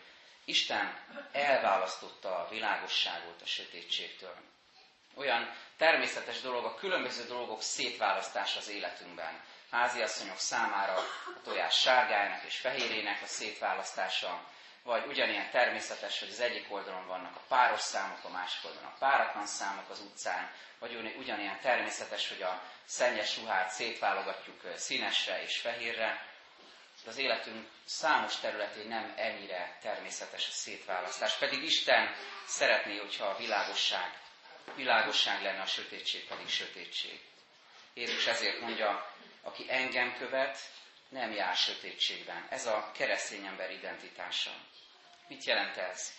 Isten 0.44 0.98
elválasztotta 1.32 2.38
a 2.38 2.48
világosságot 2.48 3.42
a 3.42 3.46
sötétségtől. 3.46 4.36
Olyan 5.14 5.54
természetes 5.76 6.40
dolog 6.40 6.64
a 6.64 6.74
különböző 6.74 7.24
dolgok 7.24 7.62
szétválasztása 7.62 8.58
az 8.58 8.68
életünkben. 8.68 9.44
Háziasszonyok 9.72 10.38
számára 10.38 10.94
a 10.94 11.40
tojás 11.44 11.80
sárgájának 11.80 12.42
és 12.44 12.56
fehérének 12.56 13.22
a 13.22 13.26
szétválasztása, 13.26 14.44
vagy 14.82 15.06
ugyanilyen 15.06 15.50
természetes, 15.50 16.18
hogy 16.18 16.28
az 16.28 16.40
egyik 16.40 16.72
oldalon 16.72 17.06
vannak 17.06 17.36
a 17.36 17.42
páros 17.48 17.80
számok, 17.80 18.24
a 18.24 18.28
másik 18.28 18.64
oldalon 18.64 18.88
a 18.88 18.96
páratlan 18.98 19.46
számok 19.46 19.90
az 19.90 20.00
utcán, 20.00 20.50
vagy 20.78 21.14
ugyanilyen 21.18 21.60
természetes, 21.60 22.28
hogy 22.28 22.42
a 22.42 22.62
szennyes 22.84 23.38
ruhát 23.38 23.70
szétválogatjuk 23.70 24.60
színesre 24.76 25.42
és 25.42 25.58
fehérre, 25.60 26.26
de 27.04 27.10
az 27.10 27.16
életünk 27.16 27.68
számos 27.84 28.36
területén 28.36 28.88
nem 28.88 29.12
ennyire 29.16 29.78
természetes 29.82 30.48
a 30.48 30.52
szétválasztás. 30.52 31.34
Pedig 31.34 31.62
Isten 31.62 32.14
szeretné, 32.46 32.98
hogyha 32.98 33.26
a 33.26 33.36
világosság, 33.36 34.18
világosság 34.74 35.42
lenne, 35.42 35.60
a 35.60 35.66
sötétség 35.66 36.26
pedig 36.28 36.48
sötétség. 36.48 37.20
Jézus 37.94 38.26
ezért 38.26 38.60
mondja, 38.60 39.10
aki 39.42 39.64
engem 39.68 40.14
követ, 40.18 40.58
nem 41.08 41.32
jár 41.32 41.54
sötétségben. 41.56 42.46
Ez 42.50 42.66
a 42.66 42.90
keresztény 42.94 43.46
ember 43.46 43.70
identitása. 43.70 44.50
Mit 45.28 45.44
jelent 45.44 45.76
ez? 45.76 46.12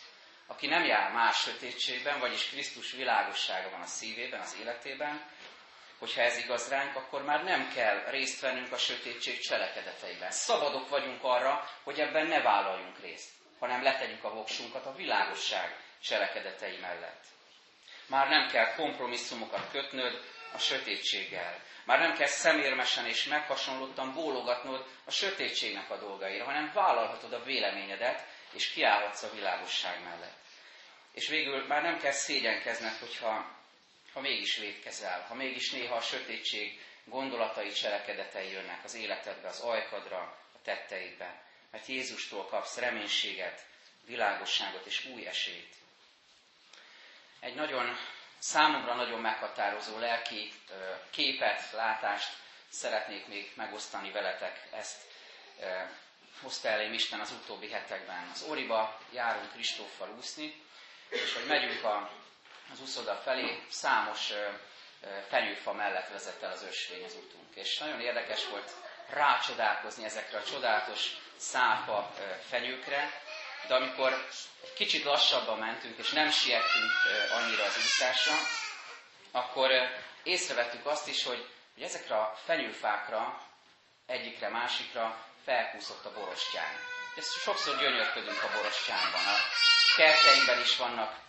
Aki 0.47 0.67
nem 0.67 0.85
jár 0.85 1.11
más 1.11 1.37
sötétségben, 1.37 2.19
vagyis 2.19 2.49
Krisztus 2.49 2.91
világossága 2.91 3.69
van 3.69 3.81
a 3.81 3.85
szívében, 3.85 4.39
az 4.39 4.57
életében, 4.59 5.29
hogyha 5.99 6.21
ez 6.21 6.37
igaz 6.37 6.69
ránk, 6.69 6.95
akkor 6.95 7.23
már 7.23 7.43
nem 7.43 7.71
kell 7.73 8.03
részt 8.09 8.39
vennünk 8.41 8.71
a 8.71 8.77
sötétség 8.77 9.39
cselekedeteiben. 9.39 10.31
Szabadok 10.31 10.89
vagyunk 10.89 11.23
arra, 11.23 11.69
hogy 11.83 11.99
ebben 11.99 12.27
ne 12.27 12.41
vállaljunk 12.41 12.99
részt, 12.99 13.29
hanem 13.59 13.83
letegyük 13.83 14.23
a 14.23 14.33
voksunkat 14.33 14.85
a 14.85 14.95
világosság 14.95 15.77
cselekedetei 16.01 16.77
mellett. 16.77 17.23
Már 18.07 18.29
nem 18.29 18.47
kell 18.47 18.73
kompromisszumokat 18.73 19.71
kötnöd 19.71 20.21
a 20.53 20.57
sötétséggel. 20.57 21.61
Már 21.85 21.99
nem 21.99 22.13
kell 22.13 22.27
szemérmesen 22.27 23.05
és 23.05 23.23
meghasonlottan 23.23 24.13
bólogatnod 24.13 24.85
a 25.05 25.11
sötétségnek 25.11 25.89
a 25.89 25.97
dolgaira, 25.97 26.43
hanem 26.43 26.71
vállalhatod 26.73 27.33
a 27.33 27.43
véleményedet, 27.43 28.27
és 28.53 28.69
kiállhatsz 28.69 29.23
a 29.23 29.33
világosság 29.33 30.03
mellett. 30.03 30.37
És 31.11 31.27
végül 31.27 31.67
már 31.67 31.81
nem 31.81 31.99
kell 31.99 32.11
szégyenkezned, 32.11 32.97
hogyha 32.99 33.61
ha 34.13 34.19
mégis 34.19 34.57
védkezel, 34.57 35.25
ha 35.27 35.33
mégis 35.33 35.71
néha 35.71 35.95
a 35.95 36.01
sötétség 36.01 36.79
gondolatai, 37.05 37.71
cselekedetei 37.71 38.51
jönnek 38.51 38.83
az 38.83 38.93
életedbe, 38.93 39.47
az 39.47 39.59
ajkadra, 39.59 40.17
a 40.53 40.61
tetteidbe. 40.63 41.41
Mert 41.71 41.87
Jézustól 41.87 42.45
kapsz 42.45 42.77
reménységet, 42.77 43.65
világosságot 44.05 44.85
és 44.85 45.05
új 45.05 45.27
esélyt. 45.27 45.75
Egy 47.39 47.55
nagyon, 47.55 47.97
számomra 48.43 48.93
nagyon 48.93 49.19
meghatározó 49.21 49.97
lelki 49.99 50.51
képet, 51.09 51.71
látást 51.71 52.29
szeretnék 52.69 53.27
még 53.27 53.51
megosztani 53.55 54.11
veletek. 54.11 54.67
Ezt 54.71 55.01
hozta 56.41 56.67
elém 56.69 56.93
Isten 56.93 57.19
az 57.19 57.31
utóbbi 57.31 57.69
hetekben. 57.71 58.29
Az 58.33 58.41
Oriba 58.49 58.99
járunk 59.11 59.51
Kristóffal 59.51 60.13
úszni, 60.17 60.61
és 61.09 61.33
hogy 61.33 61.45
megyünk 61.45 61.83
a 61.83 62.11
az 62.71 62.81
úszoda 62.81 63.15
felé 63.15 63.63
számos 63.69 64.31
fenyőfa 65.29 65.73
mellett 65.73 66.09
vezet 66.09 66.43
el 66.43 66.51
az 66.51 66.63
ösvény 66.63 67.03
az 67.03 67.13
utunk. 67.15 67.55
És 67.55 67.77
nagyon 67.77 67.99
érdekes 68.01 68.47
volt 68.47 68.71
rácsodálkozni 69.09 70.03
ezekre 70.05 70.37
a 70.37 70.43
csodálatos 70.43 71.11
száfa 71.35 72.13
fenyőkre, 72.49 73.21
de 73.67 73.75
amikor 73.75 74.27
kicsit 74.75 75.03
lassabban 75.03 75.57
mentünk, 75.57 75.97
és 75.97 76.09
nem 76.09 76.29
siettünk 76.31 76.91
annyira 77.31 77.63
az 77.63 77.77
úszásra, 77.77 78.33
akkor 79.31 79.71
észrevettük 80.23 80.85
azt 80.85 81.07
is, 81.07 81.23
hogy, 81.23 81.47
hogy 81.73 81.83
ezekre 81.83 82.15
a 82.15 82.37
fenyőfákra, 82.45 83.41
egyikre, 84.05 84.49
másikra 84.49 85.25
felkúszott 85.45 86.05
a 86.05 86.13
borostyán. 86.13 86.73
Ezt 87.17 87.41
sokszor 87.41 87.77
gyönyörködünk 87.77 88.43
a 88.43 88.51
borostyánban. 88.57 89.21
A 89.21 89.37
kerteinkben 89.95 90.61
is 90.61 90.77
vannak 90.77 91.21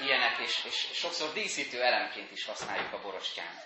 ilyenek, 0.00 0.38
és, 0.38 0.64
és 0.64 0.88
sokszor 0.92 1.32
díszítő 1.32 1.82
elemként 1.82 2.30
is 2.30 2.44
használjuk 2.44 2.92
a 2.92 3.00
borostyán. 3.00 3.60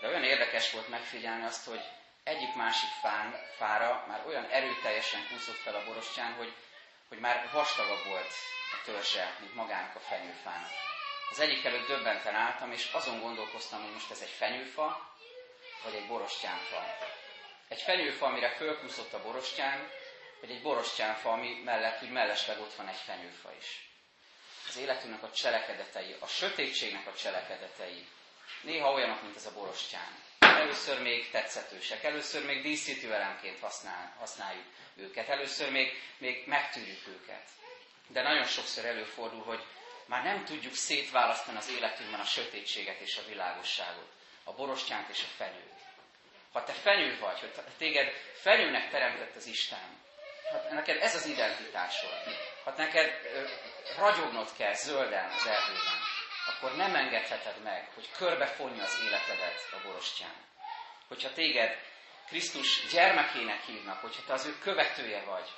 De 0.00 0.08
olyan 0.08 0.24
érdekes 0.24 0.70
volt 0.70 0.88
megfigyelni 0.88 1.44
azt, 1.44 1.66
hogy 1.66 1.80
egyik 2.24 2.54
másik 2.54 2.88
fán, 3.02 3.34
fára 3.56 4.04
már 4.08 4.22
olyan 4.26 4.46
erőteljesen 4.50 5.26
kúszott 5.28 5.56
fel 5.56 5.74
a 5.74 5.84
borostyán, 5.84 6.32
hogy, 6.32 6.52
hogy 7.08 7.18
már 7.18 7.50
vastagabb 7.52 8.04
volt 8.04 8.32
a 8.72 8.84
törzse, 8.84 9.36
mint 9.40 9.54
magának 9.54 9.94
a 9.94 10.00
fenyőfának. 10.00 10.70
Az 11.30 11.40
egyik 11.40 11.64
előtt 11.64 11.86
döbbenten 11.86 12.34
álltam, 12.34 12.72
és 12.72 12.92
azon 12.92 13.20
gondolkoztam, 13.20 13.82
hogy 13.82 13.92
most 13.92 14.10
ez 14.10 14.20
egy 14.20 14.34
fenyőfa, 14.36 15.14
vagy 15.84 15.94
egy 15.94 16.06
borostyánfa. 16.06 16.96
Egy 17.68 17.82
fenyőfa, 17.82 18.26
amire 18.26 18.50
fölkúszott 18.50 19.12
a 19.12 19.22
borostyán, 19.22 19.90
vagy 20.40 20.50
egy 20.50 20.62
borostyánfa, 20.62 21.32
ami 21.32 21.62
mellett 21.64 22.02
úgy 22.02 22.10
mellesleg 22.10 22.60
ott 22.60 22.74
van 22.74 22.88
egy 22.88 23.00
fenyőfa 23.06 23.52
is 23.58 23.88
az 24.68 24.76
életünknek 24.76 25.22
a 25.22 25.30
cselekedetei, 25.30 26.16
a 26.20 26.26
sötétségnek 26.26 27.06
a 27.06 27.14
cselekedetei 27.14 28.08
néha 28.62 28.92
olyanok, 28.92 29.22
mint 29.22 29.36
ez 29.36 29.46
a 29.46 29.52
borostyán. 29.52 30.22
Először 30.38 31.02
még 31.02 31.30
tetszetősek, 31.30 32.04
először 32.04 32.44
még 32.44 32.62
díszítő 32.62 33.12
elemként 33.12 33.60
használ, 33.60 34.14
használjuk 34.18 34.64
őket, 34.96 35.28
először 35.28 35.70
még, 35.70 36.02
még 36.18 36.46
megtűrjük 36.46 37.06
őket. 37.06 37.48
De 38.08 38.22
nagyon 38.22 38.44
sokszor 38.44 38.84
előfordul, 38.84 39.42
hogy 39.42 39.64
már 40.06 40.24
nem 40.24 40.44
tudjuk 40.44 40.74
szétválasztani 40.74 41.56
az 41.56 41.70
életünkben 41.70 42.20
a 42.20 42.24
sötétséget 42.24 43.00
és 43.00 43.16
a 43.16 43.28
világosságot, 43.28 44.12
a 44.44 44.52
borostyánt 44.52 45.08
és 45.08 45.22
a 45.22 45.34
fenyőt. 45.36 45.72
Ha 46.52 46.64
te 46.64 46.72
fenyő 46.72 47.18
vagy, 47.18 47.40
hogy 47.40 47.52
téged 47.78 48.12
fenyőnek 48.34 48.90
teremtett 48.90 49.36
az 49.36 49.46
Isten, 49.46 50.00
hát 50.52 50.70
neked 50.70 51.02
ez 51.02 51.14
az 51.14 51.26
identitásod, 51.26 52.10
ha 52.64 52.74
neked 52.76 53.10
ragyognod 53.98 54.48
kell 54.56 54.74
zölden 54.74 55.30
az 55.30 55.46
erdőben, 55.46 55.98
akkor 56.48 56.76
nem 56.76 56.94
engedheted 56.94 57.62
meg, 57.62 57.90
hogy 57.94 58.10
körbefonja 58.16 58.82
az 58.82 59.00
életedet 59.06 59.68
a 59.72 59.86
borostyán. 59.86 60.34
Hogyha 61.08 61.32
téged 61.32 61.78
Krisztus 62.26 62.86
gyermekének 62.90 63.64
hívnak, 63.64 64.00
hogyha 64.00 64.22
te 64.26 64.32
az 64.32 64.46
ő 64.46 64.58
követője 64.58 65.24
vagy, 65.24 65.48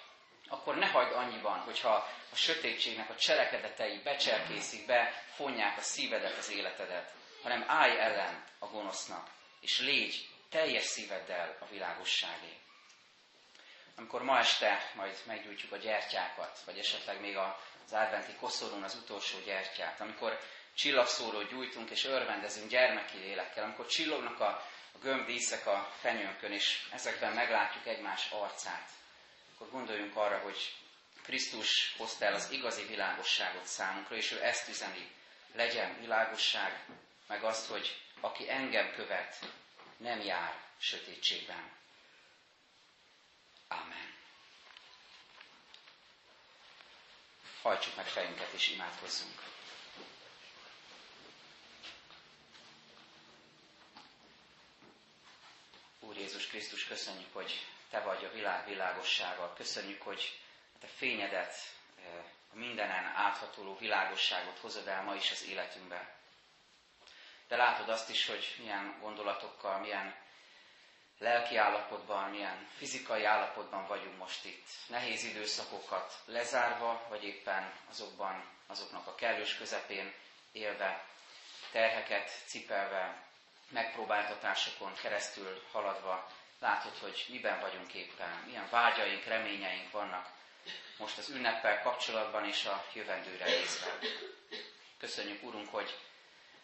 akkor 0.49 0.77
ne 0.77 0.87
hagyd 0.87 1.13
annyiban, 1.13 1.59
hogyha 1.59 2.09
a 2.33 2.37
sötétségnek 2.37 3.11
a 3.11 3.17
cselekedetei 3.17 4.01
becserkészik, 4.05 4.87
befonják 4.87 5.77
a 5.77 5.81
szívedet, 5.81 6.39
az 6.39 6.51
életedet, 6.51 7.13
hanem 7.43 7.65
állj 7.67 7.99
ellen 7.99 8.45
a 8.59 8.67
gonosznak, 8.67 9.31
és 9.61 9.81
légy 9.81 10.29
teljes 10.51 10.85
szíveddel 10.85 11.57
a 11.61 11.67
világosságé 11.71 12.61
amikor 14.01 14.23
ma 14.23 14.39
este 14.39 14.91
majd 14.95 15.17
meggyújtjuk 15.27 15.73
a 15.73 15.77
gyertyákat, 15.77 16.59
vagy 16.65 16.79
esetleg 16.79 17.21
még 17.21 17.37
az 17.37 17.93
adventi 17.93 18.33
koszorún 18.35 18.83
az 18.83 18.95
utolsó 18.95 19.39
gyertyát, 19.45 20.01
amikor 20.01 20.39
csillagszórót 20.81 21.49
gyújtunk 21.51 21.91
és 21.91 22.05
örvendezünk 22.05 22.71
gyermeki 22.71 23.17
lélekkel, 23.19 23.65
amikor 23.65 23.87
csillognak 23.87 24.41
a, 24.41 24.47
a 24.93 24.99
gömbdíszek 25.03 25.67
a 25.67 25.93
fenyőnkön, 26.01 26.53
és 26.53 26.89
ezekben 26.93 27.33
meglátjuk 27.33 27.87
egymás 27.87 28.31
arcát, 28.31 28.91
akkor 29.55 29.71
gondoljunk 29.71 30.17
arra, 30.17 30.39
hogy 30.39 30.75
Krisztus 31.23 31.95
hozta 31.97 32.25
el 32.25 32.35
az 32.35 32.51
igazi 32.51 32.83
világosságot 32.87 33.65
számunkra, 33.67 34.17
és 34.17 34.33
ő 34.33 34.43
ezt 34.45 34.69
üzeni. 34.69 35.11
Legyen 35.55 36.01
világosság, 36.01 36.85
meg 37.27 37.45
azt, 37.45 37.67
hogy 37.67 37.97
aki 38.21 38.51
engem 38.51 38.93
követ, 38.95 39.39
nem 39.97 40.21
jár 40.21 40.55
sötétségben. 40.79 41.71
Amen. 43.69 44.15
Hajtsuk 47.63 47.97
meg 47.97 48.07
fejünket 48.07 48.53
és 48.53 48.69
imádkozzunk. 48.71 49.51
Jézus 56.31 56.49
Krisztus, 56.49 56.85
köszönjük, 56.85 57.33
hogy 57.33 57.67
Te 57.91 58.01
vagy 58.01 58.25
a 58.25 58.31
világ 58.31 58.67
világossága. 58.67 59.53
Köszönjük, 59.53 60.03
hogy 60.03 60.39
Te 60.81 60.87
fényedet, 60.87 61.55
eh, 61.99 62.25
a 62.53 62.57
mindenen 62.57 63.05
áthatoló 63.05 63.77
világosságot 63.77 64.59
hozod 64.59 64.87
el 64.87 65.03
ma 65.03 65.15
is 65.15 65.31
az 65.31 65.45
életünkbe. 65.49 66.15
De 67.49 67.57
látod 67.57 67.89
azt 67.89 68.11
is, 68.11 68.27
hogy 68.27 68.55
milyen 68.59 68.99
gondolatokkal, 69.01 69.79
milyen 69.79 70.15
lelki 71.19 71.57
állapotban, 71.57 72.31
milyen 72.31 72.67
fizikai 72.77 73.25
állapotban 73.25 73.87
vagyunk 73.87 74.17
most 74.17 74.45
itt. 74.45 74.67
Nehéz 74.89 75.25
időszakokat 75.25 76.23
lezárva, 76.25 77.07
vagy 77.09 77.25
éppen 77.25 77.73
azokban, 77.89 78.45
azoknak 78.67 79.07
a 79.07 79.15
kellős 79.15 79.57
közepén 79.57 80.15
élve, 80.53 81.05
terheket 81.73 82.31
cipelve, 82.47 83.30
megpróbáltatásokon 83.71 84.95
keresztül 85.03 85.63
haladva, 85.73 86.31
látod, 86.61 86.99
hogy 86.99 87.27
miben 87.29 87.61
vagyunk 87.61 87.95
éppen, 87.95 88.43
milyen 88.47 88.69
vágyaink, 88.71 89.25
reményeink 89.25 89.91
vannak 89.91 90.29
most 90.99 91.19
az 91.19 91.29
ünneppel 91.31 91.83
kapcsolatban 91.83 92.45
és 92.47 92.65
a 92.65 92.85
jövendőre 92.93 93.45
nézve. 93.45 93.99
Köszönjük, 94.99 95.43
Urunk, 95.43 95.69
hogy 95.69 95.99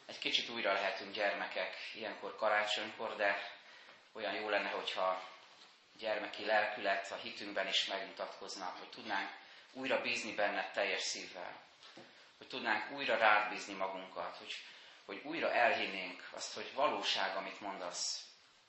egy 0.07 0.19
kicsit 0.19 0.49
újra 0.49 0.73
lehetünk 0.73 1.15
gyermekek 1.15 1.75
ilyenkor 1.95 2.37
karácsonykor, 2.37 3.17
de 3.17 3.51
olyan 4.13 4.35
jó 4.35 4.49
lenne, 4.49 4.69
hogyha 4.69 5.23
gyermeki 5.99 6.45
lelkület 6.45 7.11
a 7.13 7.15
hitünkben 7.15 7.67
is 7.67 7.85
megmutatkozna, 7.87 8.75
hogy 8.79 8.89
tudnánk 8.89 9.31
újra 9.73 10.01
bízni 10.01 10.35
benned 10.35 10.71
teljes 10.73 11.03
szívvel, 11.03 11.61
hogy 12.39 12.47
tudnánk 12.47 12.91
újra 12.91 13.17
rád 13.17 13.51
bízni 13.51 13.75
magunkat, 13.75 14.37
hogy, 14.37 14.55
hogy 15.07 15.21
újra 15.25 15.53
elhinnénk 15.53 16.29
azt, 16.33 16.55
hogy 16.55 16.71
valóság, 16.75 17.37
amit 17.37 17.61
mondasz, 17.61 18.25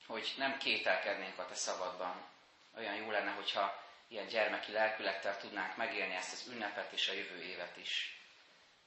hogy 0.05 0.33
nem 0.37 0.57
kételkednénk 0.57 1.37
a 1.37 1.45
te 1.45 1.55
szabadban. 1.55 2.29
Olyan 2.77 2.95
jó 2.95 3.11
lenne, 3.11 3.31
hogyha 3.31 3.83
ilyen 4.07 4.27
gyermeki 4.27 4.71
lelkülettel 4.71 5.37
tudnánk 5.37 5.75
megélni 5.75 6.15
ezt 6.15 6.33
az 6.33 6.47
ünnepet 6.47 6.91
és 6.91 7.09
a 7.09 7.13
jövő 7.13 7.41
évet 7.41 7.77
is. 7.77 8.21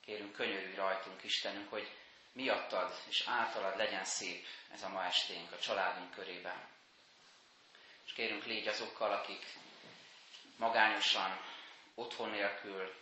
Kérünk, 0.04 0.32
könyörülj 0.32 0.74
rajtunk, 0.74 1.22
Istenünk, 1.22 1.70
hogy 1.70 1.90
miattad 2.32 2.92
és 3.08 3.24
általad 3.26 3.76
legyen 3.76 4.04
szép 4.04 4.46
ez 4.72 4.82
a 4.82 4.88
ma 4.88 5.04
esténk 5.04 5.52
a 5.52 5.58
családunk 5.58 6.10
körében. 6.10 6.68
És 8.06 8.12
kérünk, 8.12 8.44
légy 8.44 8.68
azokkal, 8.68 9.12
akik 9.12 9.46
magányosan, 10.56 11.40
otthon 11.94 12.30
nélkül, 12.30 12.94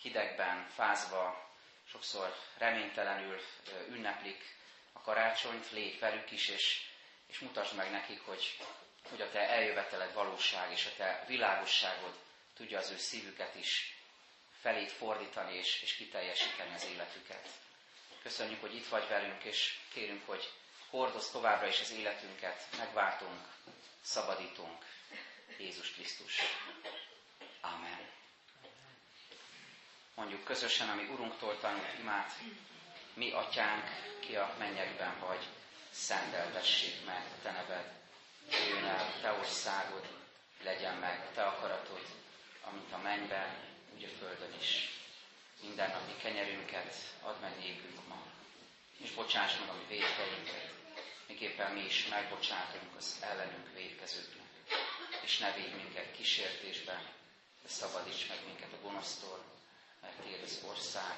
hidegben, 0.00 0.68
fázva, 0.68 1.49
sokszor 1.90 2.36
reménytelenül 2.58 3.40
ünneplik 3.88 4.56
a 4.92 5.00
karácsonyt, 5.00 5.70
légy 5.70 5.98
velük 5.98 6.30
is, 6.30 6.48
és, 6.48 6.80
és 7.26 7.38
mutasd 7.38 7.74
meg 7.74 7.90
nekik, 7.90 8.20
hogy, 8.24 8.56
hogy 9.10 9.20
a 9.20 9.30
te 9.30 9.48
eljöveteled 9.48 10.12
valóság, 10.12 10.72
és 10.72 10.86
a 10.86 10.96
te 10.96 11.24
világosságod 11.26 12.18
tudja 12.54 12.78
az 12.78 12.90
ő 12.90 12.96
szívüket 12.96 13.54
is 13.54 13.98
felét 14.60 14.92
fordítani, 14.92 15.54
és, 15.56 15.82
és 15.82 15.94
kiteljesíteni 15.94 16.74
az 16.74 16.84
életüket. 16.84 17.48
Köszönjük, 18.22 18.60
hogy 18.60 18.74
itt 18.74 18.88
vagy 18.88 19.08
velünk, 19.08 19.44
és 19.44 19.78
kérünk, 19.92 20.26
hogy 20.26 20.50
hordoz 20.90 21.30
továbbra 21.30 21.66
is 21.66 21.80
az 21.80 21.90
életünket, 21.90 22.66
megváltunk, 22.78 23.40
szabadítunk. 24.02 24.84
Jézus 25.58 25.92
Krisztus. 25.92 26.40
Amen. 27.60 28.09
Mondjuk 30.20 30.44
közösen, 30.44 30.88
ami 30.88 31.08
Urunktól 31.12 31.58
tanult 31.60 31.98
imát, 32.00 32.32
mi 33.14 33.30
atyánk, 33.32 33.84
ki 34.20 34.36
a 34.36 34.54
mennyekben 34.58 35.18
vagy, 35.18 35.46
szenteltessék 35.90 37.04
meg 37.06 37.22
te 37.42 37.50
neved, 37.50 37.92
jöjjön 38.50 38.84
el 38.84 39.20
te 39.20 39.32
országod, 39.32 40.06
legyen 40.62 40.94
meg 40.96 41.32
te 41.34 41.42
akaratod, 41.42 42.02
amint 42.64 42.92
a 42.92 42.98
mennyben, 42.98 43.48
úgy 43.94 44.04
a 44.04 44.18
földön 44.18 44.54
is. 44.60 44.88
Mindennapi 45.62 46.12
kenyerünket 46.22 46.94
add 47.22 47.40
meg 47.40 47.58
nékünk 47.58 48.08
ma, 48.08 48.22
és 48.96 49.10
bocsáss 49.10 49.58
meg 49.58 49.68
a 49.68 49.72
mi 49.72 49.84
védkeinket, 49.88 50.70
miképpen 51.26 51.72
mi 51.72 51.84
is 51.84 52.06
megbocsátunk 52.08 52.96
az 52.96 53.16
ellenünk 53.20 53.72
védkezőknek. 53.74 54.46
És 55.22 55.38
ne 55.38 55.52
védj 55.52 55.74
minket 55.74 56.12
kísértésben, 56.16 57.02
de 57.62 57.68
szabadíts 57.68 58.28
meg 58.28 58.38
minket 58.46 58.72
a 58.72 58.82
gonosztól, 58.82 59.58
mert 60.00 60.20
Téd 60.22 60.42
az 60.44 60.60
ország, 60.68 61.16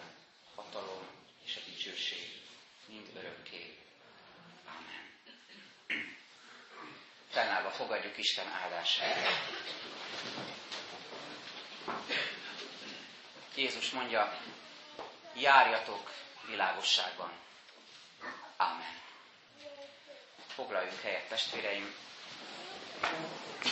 hatalom 0.54 1.06
és 1.44 1.56
a 1.56 1.60
dicsőség 1.70 2.42
mind 2.86 3.10
örökké. 3.16 3.78
Amen. 4.64 5.10
Fennállva 7.30 7.70
fogadjuk 7.70 8.18
Isten 8.18 8.46
áldását. 8.48 9.16
Jézus 13.54 13.90
mondja, 13.90 14.38
járjatok 15.34 16.12
világosságban. 16.46 17.32
Amen. 18.56 19.00
Foglaljunk 20.46 21.00
helyet, 21.00 21.28
testvéreim, 21.28 21.94